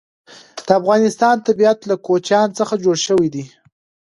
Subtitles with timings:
[0.65, 3.45] د افغانستان طبیعت له کوچیان څخه جوړ شوی دی.